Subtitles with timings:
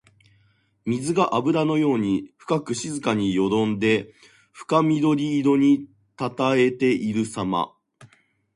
[0.83, 4.15] 水があぶらのように深く静かによどんで
[4.51, 7.75] 深緑色にたたえているさま。